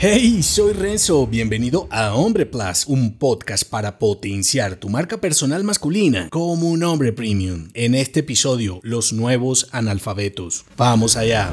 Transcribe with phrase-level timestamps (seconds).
[0.00, 6.28] Hey, soy Renzo, bienvenido a Hombre Plus, un podcast para potenciar tu marca personal masculina
[6.30, 7.70] como un hombre premium.
[7.74, 10.66] En este episodio, los nuevos analfabetos.
[10.76, 11.50] Vamos allá.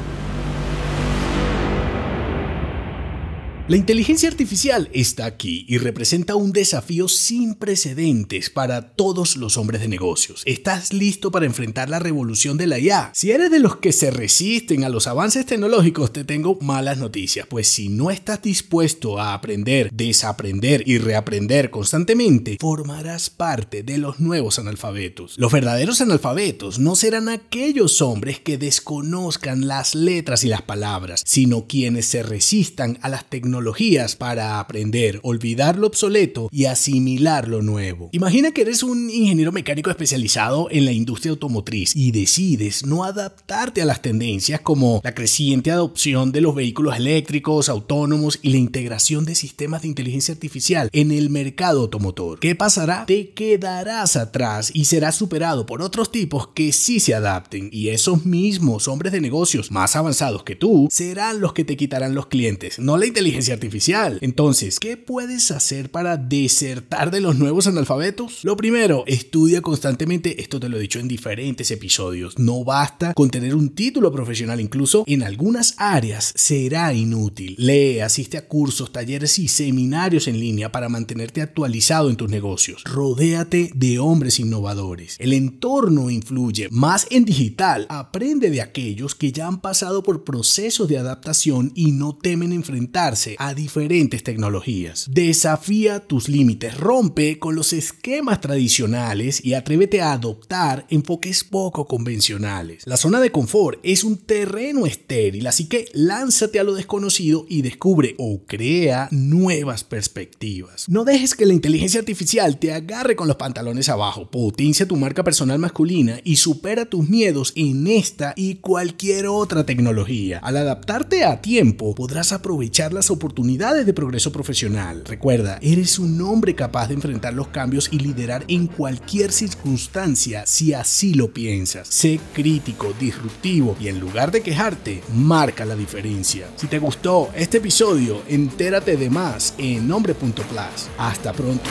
[3.68, 9.80] La inteligencia artificial está aquí y representa un desafío sin precedentes para todos los hombres
[9.80, 10.44] de negocios.
[10.46, 13.10] ¿Estás listo para enfrentar la revolución de la IA?
[13.12, 17.48] Si eres de los que se resisten a los avances tecnológicos, te tengo malas noticias,
[17.48, 24.20] pues si no estás dispuesto a aprender, desaprender y reaprender constantemente, formarás parte de los
[24.20, 25.36] nuevos analfabetos.
[25.38, 31.66] Los verdaderos analfabetos no serán aquellos hombres que desconozcan las letras y las palabras, sino
[31.66, 37.62] quienes se resistan a las tecnologías tecnologías para aprender, olvidar lo obsoleto y asimilar lo
[37.62, 38.10] nuevo.
[38.12, 43.80] Imagina que eres un ingeniero mecánico especializado en la industria automotriz y decides no adaptarte
[43.80, 49.24] a las tendencias como la creciente adopción de los vehículos eléctricos, autónomos y la integración
[49.24, 52.38] de sistemas de inteligencia artificial en el mercado automotor.
[52.40, 53.06] ¿Qué pasará?
[53.06, 58.26] Te quedarás atrás y serás superado por otros tipos que sí se adapten y esos
[58.26, 62.78] mismos hombres de negocios más avanzados que tú serán los que te quitarán los clientes,
[62.78, 64.18] no la inteligencia artificial.
[64.20, 68.44] Entonces, ¿qué puedes hacer para desertar de los nuevos analfabetos?
[68.44, 73.30] Lo primero, estudia constantemente, esto te lo he dicho en diferentes episodios, no basta con
[73.30, 77.54] tener un título profesional, incluso en algunas áreas será inútil.
[77.58, 82.82] Lee, asiste a cursos, talleres y seminarios en línea para mantenerte actualizado en tus negocios.
[82.84, 85.16] Rodéate de hombres innovadores.
[85.18, 87.86] El entorno influye más en digital.
[87.88, 93.35] Aprende de aquellos que ya han pasado por procesos de adaptación y no temen enfrentarse
[93.38, 95.06] a diferentes tecnologías.
[95.10, 102.86] Desafía tus límites, rompe con los esquemas tradicionales y atrévete a adoptar enfoques poco convencionales.
[102.86, 107.62] La zona de confort es un terreno estéril, así que lánzate a lo desconocido y
[107.62, 110.88] descubre o crea nuevas perspectivas.
[110.88, 114.30] No dejes que la inteligencia artificial te agarre con los pantalones abajo.
[114.30, 120.38] Potencia tu marca personal masculina y supera tus miedos en esta y cualquier otra tecnología.
[120.38, 125.02] Al adaptarte a tiempo, podrás aprovechar las oportunidades de progreso profesional.
[125.04, 130.72] Recuerda, eres un hombre capaz de enfrentar los cambios y liderar en cualquier circunstancia si
[130.72, 131.88] así lo piensas.
[131.88, 136.46] Sé crítico, disruptivo y en lugar de quejarte, marca la diferencia.
[136.54, 140.88] Si te gustó este episodio, entérate de más en nombre.plus.
[140.96, 141.68] Hasta pronto.